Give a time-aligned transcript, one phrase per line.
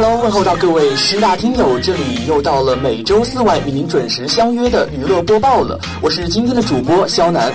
[0.00, 5.76] Hello，问候到各位师大听友，这里又到了每周四晚与您准时相约的娱乐播报了。
[6.00, 7.52] 我是今天的主播肖楠。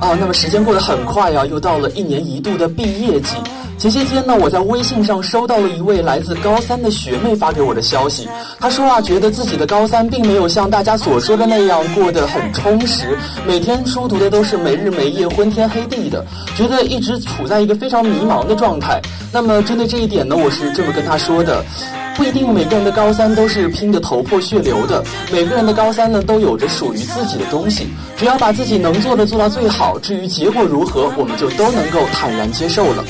[0.00, 3.36] 啊，那么时间过得很快呀，又到了一年一度的毕业季。
[3.82, 8.28] 前些天呢，我在微信上收到了一位来自高三的学妹发给我的消息。
[8.60, 16.24] 她说啊，觉得自己的高三并没有像大家所说的那样过得很充实，每天书读的都是没日没夜、昏天黑地的，
[16.56, 19.02] 觉得一直处在一个非常迷茫的状态。
[19.32, 21.64] 那么针对这一点呢，我是这么跟她说的：
[22.14, 25.02] 不一定每个人的高三都是拼得头破血流的，
[25.32, 27.88] 每个人的高三呢都有着属于自己的东西。
[28.16, 33.04] 只要把自己能做的做到最好，至于结果如何，我们就都能够坦然接受了。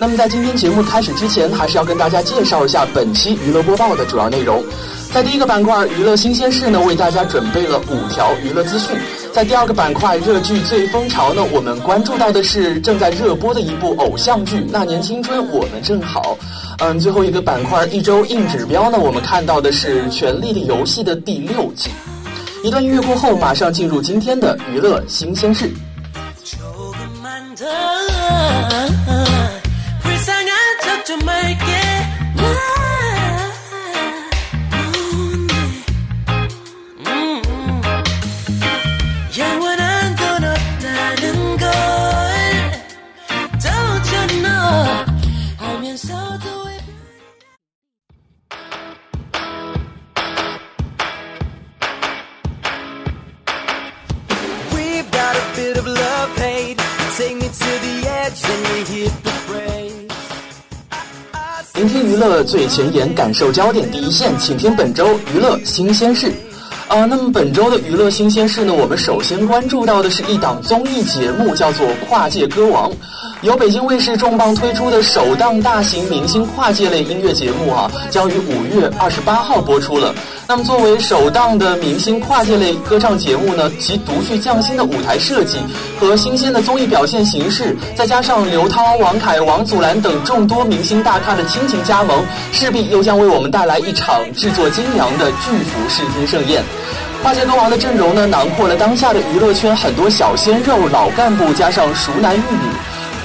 [0.00, 4.64] 那么在今天节目开始之前，还是要跟大家介绍一下本期娱乐播报的主要内容。
[5.12, 8.96] 在第一个板块娱乐新鲜事呢，为大家准备了五条娱乐资讯。
[9.30, 16.34] 在第二个板块热剧最风潮呢，我们关注到的是正在热播的一部偶像剧《那年青春我们正好》。
[16.78, 21.90] 嗯，最后一个板块一周硬指标呢，我们看到的是《权力的游戏》的第六季。
[22.64, 25.70] 一段音乐过后，马上进入今天的娱乐新鲜事。
[62.20, 66.30] 乐最前沿，感受焦点第一线，请听本周娱乐新鲜事。
[66.88, 68.74] 啊，那么本周的娱乐新鲜事呢？
[68.74, 72.90] 我们首先关注到的是一档综艺节目，叫做《跨界歌王》。
[73.42, 80.14] 由北京卫视重磅推出的首档大型明星跨界类音乐节目啊，将于五月二十八号播出了。
[80.46, 85.56] 那么作为首档的明星跨界类歌唱节目呢，其独具匠心的舞台设计
[85.98, 96.62] 和新鲜的综艺表现形式，再加上刘涛、王凯、王祖蓝等众多明星大咖的倾情加盟，势必又将为我们带来一场制作精良的巨幅视听盛宴。
[97.22, 102.68] 跨界歌王的阵容呢，囊括了当下的娱乐圈很多小鲜肉、老干部，加上熟男玉女。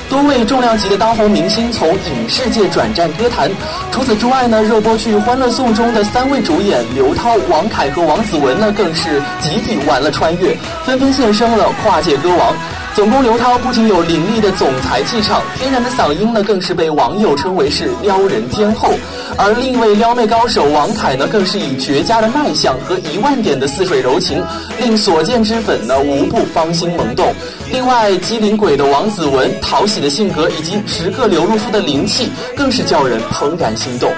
[0.10, 3.50] 多位重量级的当红明星从影视界转战歌坛。
[3.92, 10.56] 除此之外呢，热播剧《欢乐颂》中的三位主演刘涛、王凯和王子文呢，更是集体玩了穿越，
[10.86, 12.54] 纷纷现身了跨界歌王。
[12.96, 18.94] 总攻刘涛不仅有凌厉的总裁气场，天然的嗓音呢，更是被网友称为是撩人天后。
[19.38, 24.42] 而另一位撩妹高手王凯呢，更是以绝佳的卖相和一万点的似水柔情，
[24.80, 27.34] 令所见之粉呢无不芳心萌动。
[27.70, 34.10] 另外，机灵鬼的王子文，讨喜的性格以及时刻流露出的灵气，更是叫人怦然心动。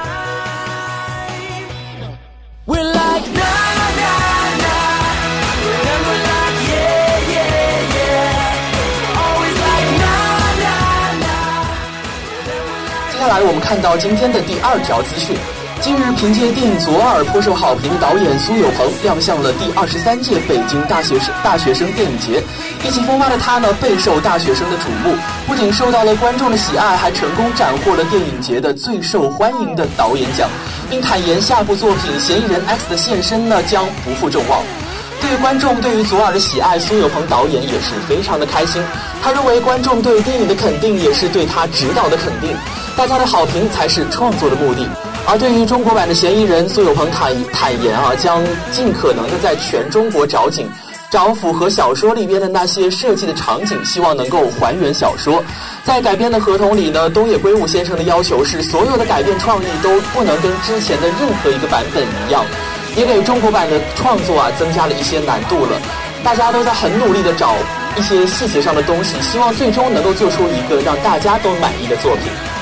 [13.27, 15.35] 下来我们看到今天的第二条资讯。
[15.81, 22.41] 近日，凭借电影《左耳》颇受好评导演苏有朋亮相了第二十三届北京大学生大学生电影节。
[22.88, 25.13] 意气风发的他呢，备受大学生的瞩目，
[25.45, 30.47] 不仅受到了观众的喜爱，还成功斩获了电影节的最受欢迎的导演奖，
[30.89, 34.63] 并坦言下部作品《嫌疑人 X》的现身呢将不负众望。
[35.19, 38.81] 对于观众对于左耳的喜爱，苏有朋导演也是非常的开心。
[39.21, 42.56] 他认为观众对电影的肯定也是对他指导的肯定。
[42.98, 44.90] 大家的好评才是创作的目的，
[45.28, 50.68] 而对于中国版的嫌疑人，苏有朋坦坦言啊，将尽可能的在全中国找景，
[51.12, 55.44] 找符合小说里边的那些设计的场景，希望能够还原小说。
[55.84, 62.44] 在改编的合同里呢，东野圭吾先生的要求是，所有的改编创意都不能跟之前的任何一个版本一样，
[62.96, 65.80] 也给中国版的创作啊增加了一些难度了。
[66.24, 67.54] 大家都在很努力的找
[67.96, 72.56] 一些细节上的东西，希望最终能够做出一个让大家都满意的作品。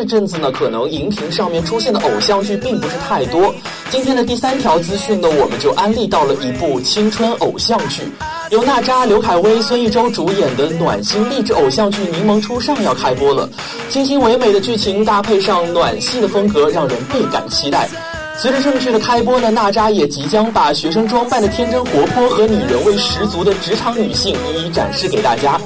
[0.00, 3.54] 这阵子呢，可能荧屏上面出现的偶像剧并不是太多。
[3.90, 8.00] 今天的第三条资讯呢，我们就安利到了一部青春偶像剧，
[8.48, 13.46] 由娜扎、刘恺威、孙艺洲主演的暖心励志偶像剧《柠檬初上》要开播了。
[13.90, 17.86] 清新唯美的剧情搭配上暖系的风格，让人倍感期待。
[18.38, 25.58] 随着正剧的开播呢，娜扎也即将把学生装扮的天真活泼和女人味十足的职场女性一一展示给大家。《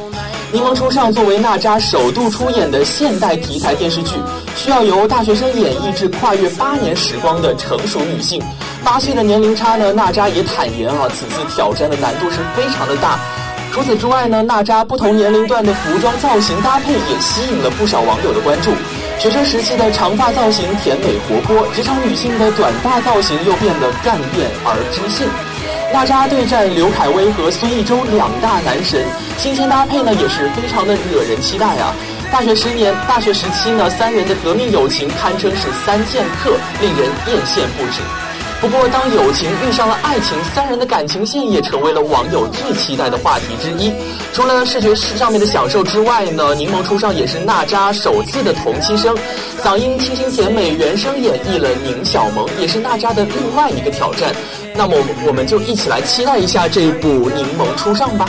[0.55, 4.13] 柠檬初上》作为娜扎首度出演的现代题材电视剧，
[4.55, 8.41] 需要由大学生演绎至跨越八年时光的成熟女性。
[8.85, 13.19] 八岁的年龄差呢，娜扎也坦言啊，此次挑战的难度是非常的大。
[13.73, 18.71] 除此之外呢，娜扎不同年龄段的服装造型搭配也吸引了不少网友的关注。
[19.19, 25.27] 学生时期的长发造型甜美活泼，职场女性的短发造型又变得干练而知性。
[25.95, 29.07] 娜扎对战刘恺威和孙艺洲两大男神，
[29.39, 31.95] 新鲜搭配呢也是非常的惹人期待啊！
[32.33, 36.51] 大学十年，大学时期呢，三人的革命友情堪称是三剑客，
[36.81, 38.01] 令人艳羡不止。
[38.61, 43.93] 不过，当友情遇上了爱情，三人的感情线也成为了网友最期待的话题之一。
[44.33, 49.17] 除了视觉上面的享受之外呢，《柠檬初上》也是娜扎首次的同期声，
[49.63, 54.35] 嗓音清新甜美，原声演绎了宁小萌，也是娜扎的另外一个挑战。
[54.77, 58.29] 那么，我们就一起来期待一下这一部《柠檬初上》吧。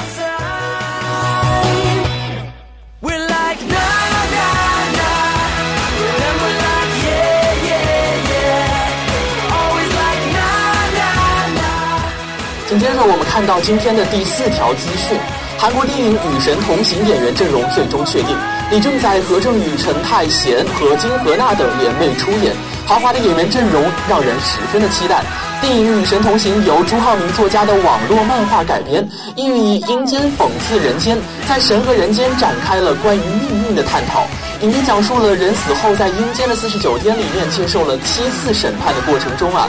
[12.68, 15.18] 紧接着，我们看到今天的第四条资讯：
[15.58, 18.38] 韩国电影《与神同行》演员阵容最终确定，
[18.70, 22.54] 李正宰、何正宇、陈泰贤和金荷娜等联袂出演，
[22.86, 25.24] 豪华的演员阵容让人十分的期待。
[25.60, 31.18] 电影《与神同行》由朱浩明作家的网络漫画改编，意欲以阴间讽刺人间，
[31.48, 34.28] 在神和人间展开了关于命运的探讨。
[34.62, 39.68] 影片讲述了人死后在阴间的四十九天里面接受了七次审判的过程中啊，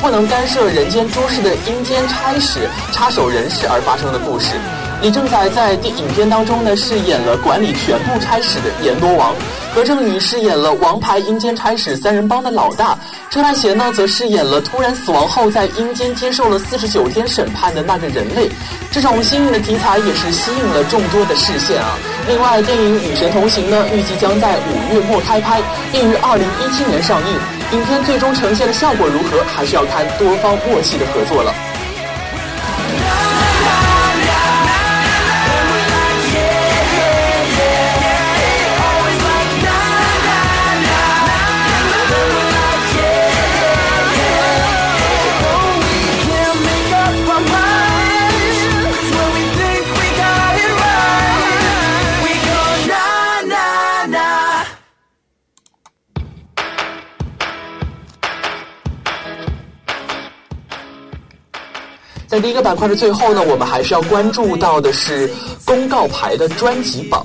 [0.00, 2.60] 不能干涉人间诸事的阴间差使
[2.92, 4.50] 插手人事而发生的故事。
[5.00, 9.34] 李正宰在电影片当中呢，饰演了管理全部差使的阎罗王。
[9.74, 12.98] 何正宇饰演了王牌阴间差使三人帮的老大，
[13.30, 18.50] 车太贤呢则饰演了突然死亡后在阴间接受了四十九天审判的那个人类。
[18.90, 21.96] 这种新颖的题材也是吸引了众多的视线啊。
[22.28, 27.38] 另外，电影《与神同行》呢预计将在五月末开拍，并于二零一七年上映。
[27.72, 31.54] 影片最终呈现的效果如何，还是要看多方默契的合作了。
[62.42, 65.30] 第一个板块的最后呢，我们还是要关注到的是
[65.64, 67.24] 公告牌的专辑榜。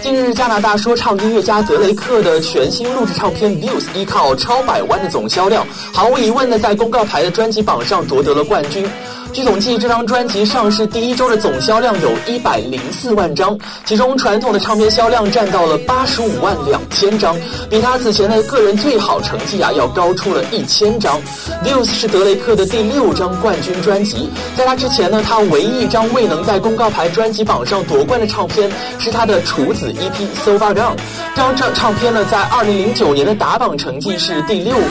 [0.00, 8.88] 近日，加拿大说唱音乐家德雷克的全新录制唱片《Views》依靠超百万的总销量，毫无疑问的在公告牌的专辑榜上夺得了冠军。
[9.32, 17.34] 据统计，这张专辑上市第一周的总销量有一百零四万张，其中传统的唱片销量占到了八十五万两千张，
[17.70, 21.18] 比他此前的个人最好成绩啊要高出了一千张。
[21.64, 30.96] Views 是德雷克的第六张冠军专辑，在他之前呢，他唯一一张未能在公告牌专辑榜上夺冠的唱片是他的处子 EP《So Far Gone》。
[31.34, 34.88] 这张唱唱片呢，在二零零九年的打榜成绩是第六名。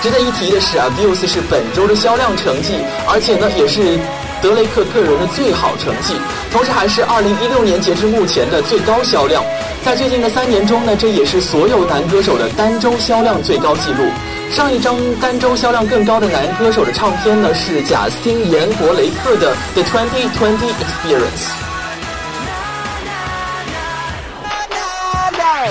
[0.00, 2.74] 值得一提的是啊，Views 是本周的销量成绩，
[3.08, 3.77] 而且呢，也是。
[3.78, 3.96] 是
[4.42, 6.14] 德雷克个人的最好成绩，
[6.50, 9.40] 同时还是2016年截至目前的最高销量。
[9.84, 14.04] 在最近的三年中呢，这也是所有男歌手的单周销量最高纪录。
[14.50, 21.46] 上一张单周销量更高的男歌手的唱片呢，是贾斯汀·严·伯雷克的《The 2020 Experience》。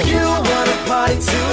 [0.05, 1.46] You wanna party too?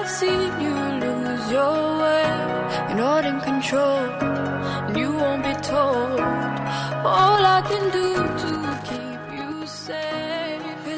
[0.00, 2.24] I've seen you lose your way.
[2.88, 4.08] You're not in control,
[4.86, 6.18] and you won't be told.
[7.04, 7.99] All I can do.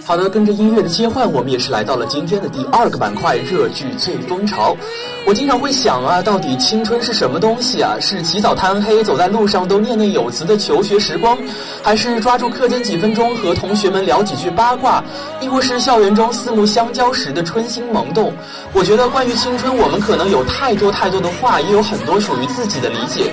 [0.05, 4.77] 好的，跟着音乐的切换，我们也是来到了今天的第二个板块——热剧最风潮。
[5.25, 7.97] 我经常会想啊，到底青春是什么东西啊？
[8.01, 11.39] 是起早贪黑，走在路上都念念有词的求学时光，
[11.85, 15.03] 还是抓住课间几分钟和同学们聊几句八卦，
[15.41, 18.33] 亦或是校园中四目相交时的春心萌动？
[18.73, 23.33] 我觉得关于青春，我们可能有太多太多的话，也有很多属于自己的理解。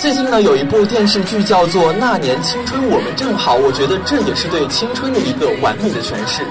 [0.00, 6.42] 最近呢，有一部电视剧叫做《那年青春我们正好》，我觉得这也是对青春的一个完美的诠释。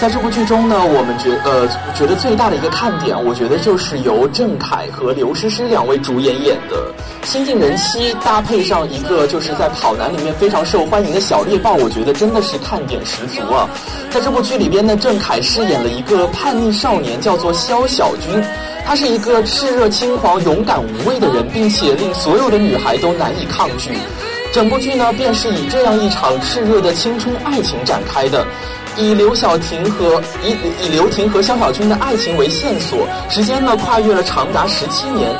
[0.00, 13.68] 在这部剧中呢，我们觉呃觉得最大的一个看点，我觉得就是由郑恺和刘诗诗两位主演演的新晋人妻，搭配上一个就是在跑男里面非常受欢迎的小猎豹，我觉得真的是看点十足啊！
[14.08, 18.40] 在这部剧里边呢，郑恺饰演了一个叛逆少年，叫做肖小军，
[18.86, 23.90] 他是一个炽热轻狂、勇敢无畏的人，并且令所有的女孩都难以抗拒。
[24.52, 28.46] 整部剧呢，便是以这样一场炽热的青春爱情展开的。
[28.98, 35.34] 以刘晓婷和以以刘婷和肖小军的爱情为线索，时间呢跨越了长达十七年。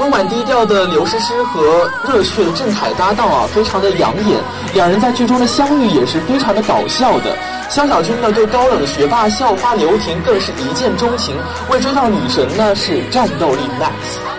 [0.00, 4.38] 温婉低调的刘诗诗和热血的郑恺搭档啊，非常的养眼。
[4.74, 7.36] 两人在剧中的相遇也是非常的搞笑的。
[7.68, 11.34] 肖小军呢对高冷学霸校花刘婷更是一见钟情，
[11.70, 14.37] 为追到女神呢是战斗力 max。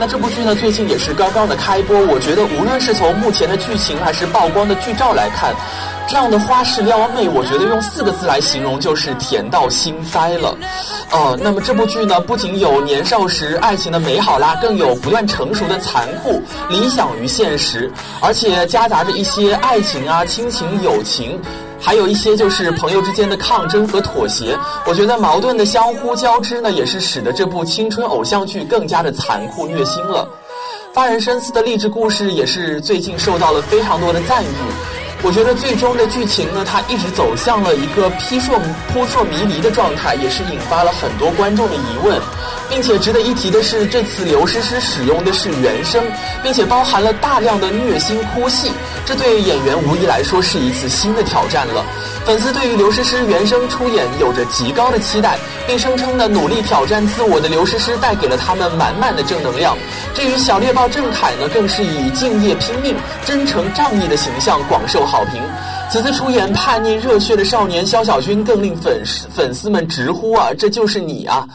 [0.00, 1.98] 那这部剧呢，最近也是刚刚的开播。
[2.06, 5.52] 我觉得无论是从目前的剧情还是曝光的剧照来看，
[6.06, 10.56] 这样的花式撩妹，我觉得用四个字来形容就是甜到心塞了。
[11.10, 17.90] 呃，那么这部剧呢，不仅有年少时爱情的美好啦，更有不断成熟的残酷、理想与现实，
[18.20, 21.40] 而且夹杂着一些爱情啊、亲情、友情。
[21.80, 30.28] 还有一些就是朋友之间的抗争和妥协，我觉得矛盾的相互交织呢，也是使得这部青春偶像剧更加的残酷虐心了。
[30.92, 34.48] 发人深思的励志故事也是最近受到了非常多的赞誉。
[35.22, 38.58] 我觉得最终的剧情呢，它一直走向了一个扑朔
[38.92, 42.20] 扑朔迷离的状态，也是引发了很多观众的疑问。
[42.70, 46.04] 并且值得一提的是，这次刘诗诗使用的是原声，
[46.42, 48.70] 并且包含了大量的虐心哭戏，
[49.06, 51.84] 这对演员无疑来说是一次新的挑战了。
[52.26, 59.76] 粉丝对于刘诗诗原声出演有着极高的期待，并声称呢，努力挑战自我的刘诗诗带给了他们满满的正能量。
[60.14, 62.94] 至于小猎豹郑恺呢，更是以敬业拼命、
[63.24, 65.40] 真诚仗义的形象广受好评。
[65.90, 71.48] 此次出演叛逆热血的少年肖小军，更令粉丝粉丝们直呼啊，这就是你啊！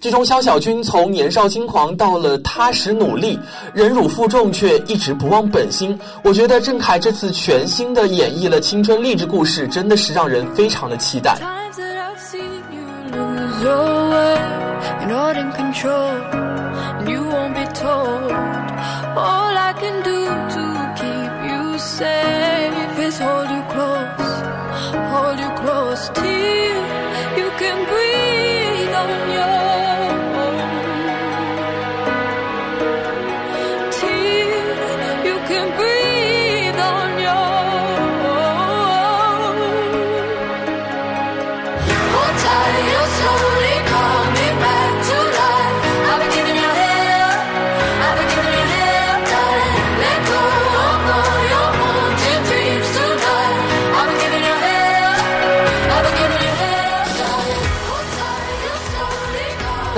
[0.00, 3.38] 剧中肖小军从年少轻狂到了踏实努力，
[3.74, 5.98] 忍辱负重却一直不忘本心。
[6.24, 11.36] 我觉得郑恺这次全新的演绎了青春励志故事，真的是让人非常的期待。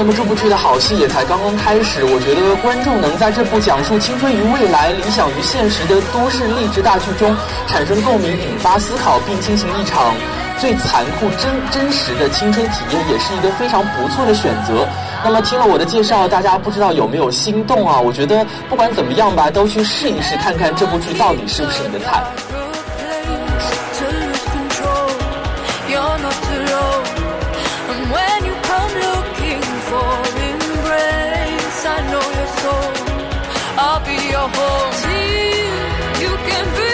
[0.02, 7.32] 那么这部剧的好戏也才刚刚开始，我觉得观众能在这部讲述青春与未来、理想与现实的都市励志大剧中
[7.68, 10.12] 产生共鸣、引发思考，并进行一场
[10.58, 14.88] 最残酷、真真实的青春体验，也是一个非常不错的选择。
[15.22, 18.00] 那么听了我的介绍，大家不知道有没有心动啊？
[18.00, 22.20] 我觉得不管怎么样吧，都去试一试，看看这部剧到底是不是你的菜。
[31.94, 32.90] I know your soul.
[33.84, 34.92] I'll be your home.
[35.02, 36.91] See, you can be.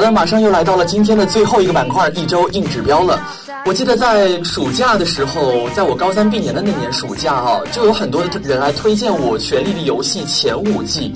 [0.00, 3.20] 好的，马上又来到了今天的最后一个板块——一周硬指标了。
[3.66, 11.12] 我记得在暑假的时候，在我高三毕业的那年暑假啊，就有很多的人来推荐我《权力的游戏》前五季。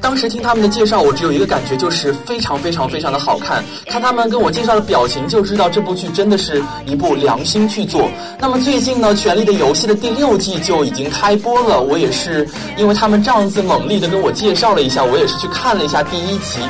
[0.00, 3.60] 当时听他们的介绍，我只有一个感觉，就是非常非常非常的好看。
[3.86, 8.08] 看他们跟我介绍的表情，就知道这部剧真的是一部良心剧作。
[8.38, 16.60] 那么最近呢，《权力的游戏》的第六季就已经开播了，我也是因为他们这样子猛力的跟我介绍了一下，我也是去看了一下第一集。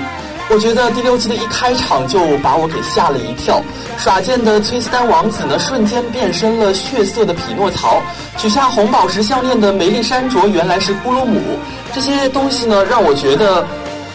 [0.53, 3.63] 我觉得第六季的一开场就把我给吓了一跳，
[3.97, 8.03] 耍剑的崔斯丹王子呢，瞬间变身了血色的匹诺曹；
[8.37, 11.41] 取下红宝石项链的梅丽珊卓原来是咕噜姆。
[11.95, 13.65] 这些东西呢，让我觉得，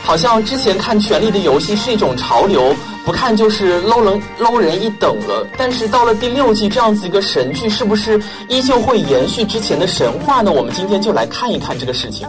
[0.03, 5.47] 好像之前看《权力的游戏》是一种潮流，不看就是 low 人 low 人一等了。
[5.57, 10.51] 但是到了第六季这样子一个神剧，是不是依旧会延续之前的神话呢？
[10.51, 12.27] 我们今天就来看一看这个事情。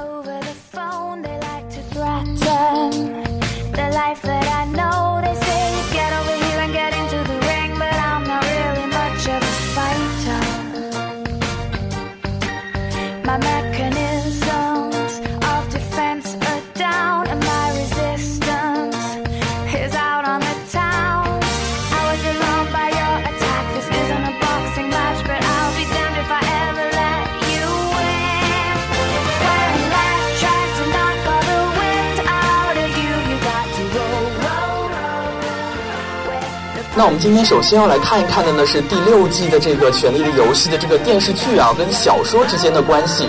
[36.99, 43.29] 那我们今天首先要来看一看的呢是第六季的这个《权力的游戏》的这个电视剧啊，跟小说之间的关系。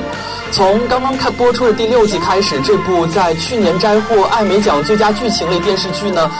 [0.53, 6.32] 从刚刚看播出的第六季开始，这部在去年摘获艾美奖最佳剧情类电视剧呢，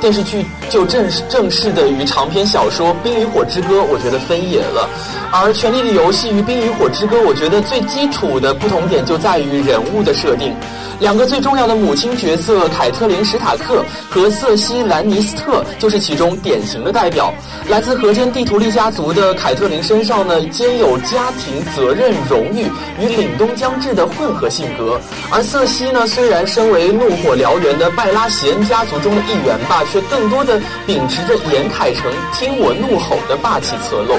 [0.00, 0.44] 电视剧
[0.76, 4.86] 就正式正式的与长篇小说《冰与火之歌》我觉得分野了。
[5.32, 10.54] 而《权力的游戏》与《冰与火之歌》，我觉得最基础的不同点就在于人物的设定。
[10.98, 17.32] 两个最重要的母亲角色凯特琳·史塔克和瑟西·兰尼斯特就是其中典型的代表。
[17.68, 24.98] 来自河间地图利家族的凯特琳身上呢，兼有家庭责任、荣誉与凛冬将至的混合性格；
[25.30, 34.16] 而瑟西呢，虽然身为怒火燎原的拜拉席恩家族中的一员吧，却更多的秉持着严凯成听我怒吼的霸气侧漏。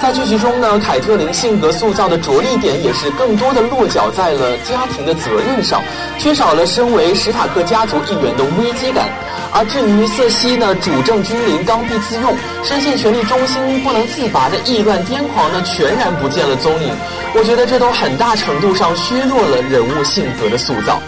[0.00, 5.80] 在剧集中呢，凯特琳性格塑造的着力点也是更多的落脚在了家庭的责任上，
[6.18, 9.08] 缺少了身为史塔克家族一员的危机感。
[9.54, 16.90] 而至于瑟西呢，主政君临，刚愎自用，深陷权力中心不能自拔的意乱癫狂呢，全然不见了踪影。
[17.36, 21.00] 我觉得这都很大程度上削弱了人物性格的塑造。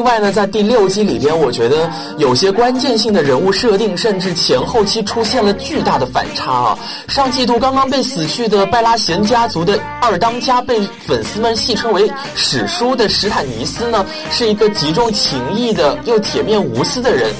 [0.00, 1.86] 另外呢，在第六季里边，我觉得
[2.16, 6.78] 有些关键性的人物设定，甚至前后期出现了巨大的反差啊。
[7.06, 17.30] 上季度刚刚被死去的拜拉贤家族的二当家，被粉丝们戏称为“史书”的史坦尼斯呢，是一个极重情义的又铁面无私的人。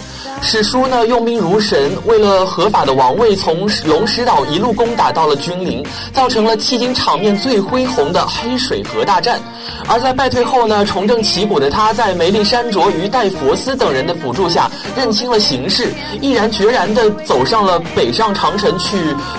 [0.42, 9.38] 史书呢，用兵如神，为了合法的王位，从龙石岛一路攻打到了君临，造成了迄今场面最恢宏的黑水河大战。
[9.86, 18.96] 而在败退后呢，重振旗鼓的他，在梅丽珊卓与戴佛斯等人的辅助下，认清了形势，毅然决然地走上了北上长城去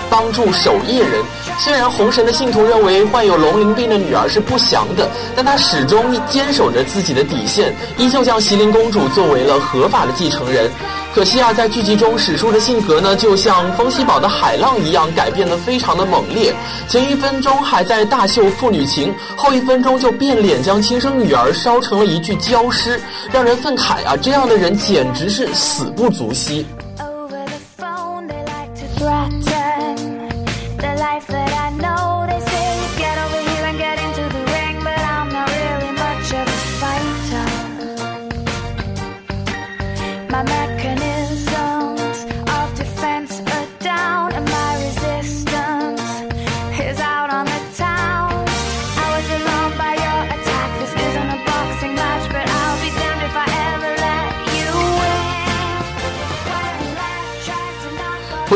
[0.08, 1.22] 帮助守夜人。
[1.58, 10.70] 虽然红神的信徒认为患有龙鳞病的女儿是不祥的，但他始终坚守着自己的底线，依旧将席琳公主作为了合法的继承人。
[11.14, 16.54] 可惜啊，在剧集中，史书的性格呢，就像风西堡的海浪一样，改变的非常的猛烈。
[16.88, 22.98] 前一分钟还在大秀父女情，后一分钟就变脸，将亲生女儿烧成了一具焦尸，
[23.30, 24.16] 让人愤慨啊！
[24.16, 26.66] 这样的人简直是死不足惜。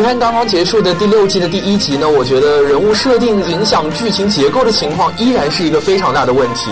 [0.07, 6.71] 看刚刚结束的第六季的第一集呢，我觉得人物设定影响剧情结构的情况依然是一个非常大的问题。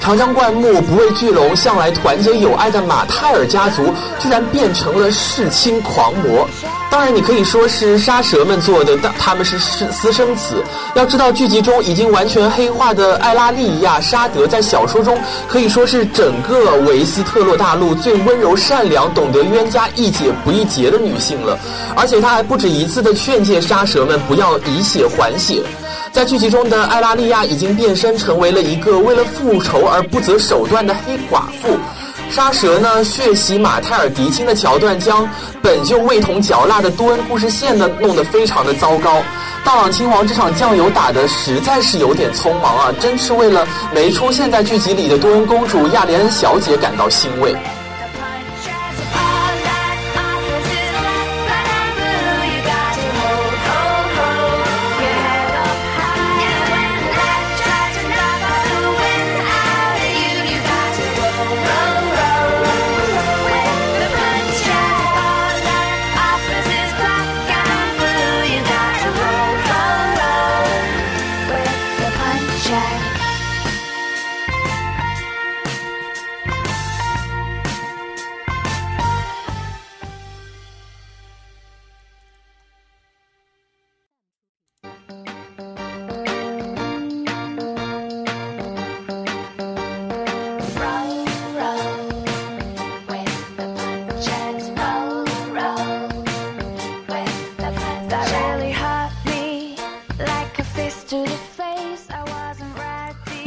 [0.00, 6.48] 长江灌木不畏巨龙，向来团结友爱的马泰尔家族，居然变成了弑亲狂魔。
[6.90, 10.64] 当然，你可以说是杀蛇们做的，但他们是私私生子。
[10.94, 21.56] 要知道，剧集中已经完全黑化的艾拉利亚沙德，在小说中可以说是整个维斯特洛大陆最温柔善良、懂得冤家宜解不宜结的女性了。
[21.94, 25.62] 而且，她还不止一次的劝诫杀蛇们不要以血还血。
[26.12, 31.78] 在剧集中的艾拉利亚已经变身成为了一个为了复仇而不择手段的黑寡妇。
[32.28, 35.28] 杀蛇呢，血洗马泰尔迪亲的桥段，将
[35.62, 39.22] 本就味同嚼蜡的多恩故事线呢，弄得非常的糟糕。
[39.64, 47.54] 大朗亲王这场酱油打的实在是有点匆忙啊，真是为了没出现在剧集里的多恩公主亚莲恩小姐感到欣慰。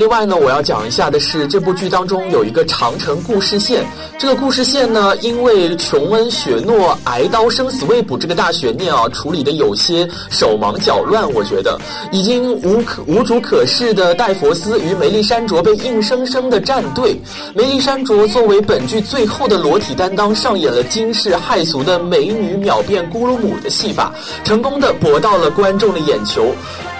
[0.03, 3.85] 另外呢，我要讲一下的是，这部剧当中有一个长城故事线。
[4.19, 11.31] 这个故事线呢，因为琼恩·雪诺挨刀生死未卜这个大悬念啊，处理的有些手忙脚乱。
[11.31, 11.79] 我觉得
[12.11, 17.17] 已经无可无主可事的戴佛斯与梅丽珊卓被硬生生的站队。
[17.55, 24.13] 梅丽珊卓作为本剧最后的裸体担当，上演了惊世骇俗的美女秒变咕噜姆的戏法，
[24.43, 26.53] 成功的博到了观众的眼球。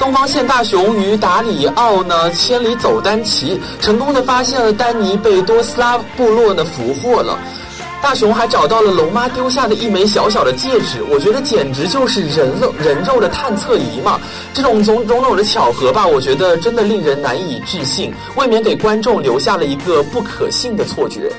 [0.04, 7.40] 东方现大雄与达里奥呢，千里走单骑，成功的发现了丹尼被多斯拉部落呢俘获了。
[8.02, 14.20] 大雄还找到了龙妈丢下的一枚小小的戒指，我觉得简直就是人肉人肉的探测仪嘛！
[14.54, 21.32] 这种种种种的巧合吧，我觉得真的令人难以置信，未免给观众留下了一个不可信的错觉。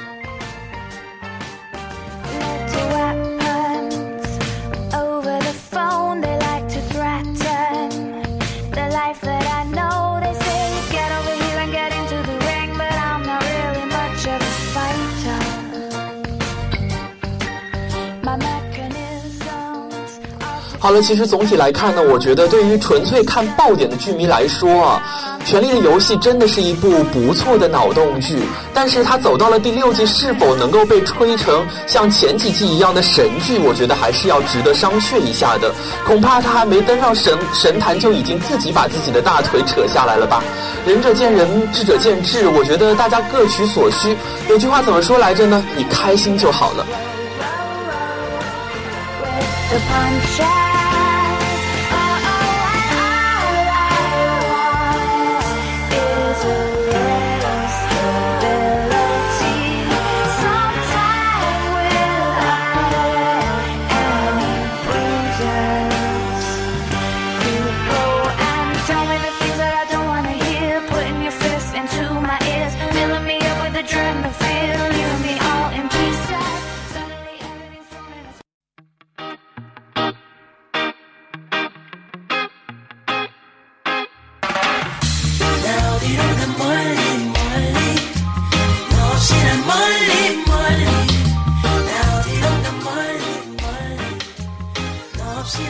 [20.94, 25.02] 了，其实总体来看呢，我觉得对于纯粹看爆点的剧迷来说啊，
[25.46, 28.38] 《权力的游戏》真的是一部不错的脑洞剧。
[28.72, 35.70] 但是它走到了第六季，是否能够被吹成像前几季一样的神剧，我觉得还是要值得商榷一下的。
[36.06, 40.42] 恐怕它还没登上神神坛，就已经自己把自己的大腿扯下来了吧？
[40.86, 42.46] 仁者见仁，智者见智。
[42.46, 44.16] 我觉得大家各取所需。
[44.48, 45.64] 有句话怎么说来着呢？
[45.76, 46.86] 你开心就好了。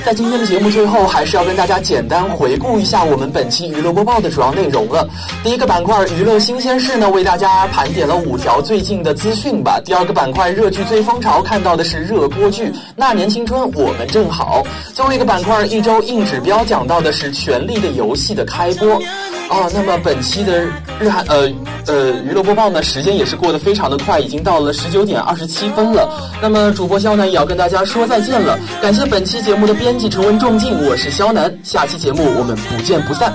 [0.05, 5.09] 在今天的节目最后，还是要跟大家简单回顾一下我们本期娱乐播报的主要内容了。
[5.43, 9.81] 第一个板块娱乐新鲜事呢，为大家盘点了五条最近的资讯吧。
[9.83, 14.63] 第二个板块热剧最风潮，看到的是热播剧《那年青春我们正好》。
[14.95, 19.01] 最后一个板块一周硬指标，讲到的是《权力的游戏》的开播。
[19.49, 20.67] 哦，那么本期的
[21.01, 21.51] 日韩呃
[21.87, 26.09] 呃娱乐播报呢，时间也是过得非常的快，已经到了十九点二十七分了。
[26.41, 33.33] 那么主播肖楠也要跟大家说再见了，感谢本期节目的编辑陈文仲敬，我是肖楠，下期节目我们不见不散。